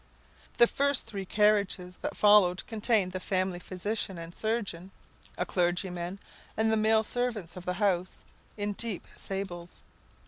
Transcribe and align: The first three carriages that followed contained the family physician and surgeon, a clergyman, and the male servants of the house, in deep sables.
The 0.57 0.65
first 0.65 1.05
three 1.05 1.25
carriages 1.25 1.97
that 1.97 2.17
followed 2.17 2.65
contained 2.65 3.11
the 3.11 3.19
family 3.19 3.59
physician 3.59 4.17
and 4.17 4.33
surgeon, 4.35 4.89
a 5.37 5.45
clergyman, 5.45 6.17
and 6.57 6.71
the 6.71 6.75
male 6.75 7.03
servants 7.03 7.55
of 7.55 7.65
the 7.65 7.73
house, 7.75 8.23
in 8.57 8.73
deep 8.73 9.05
sables. 9.15 9.83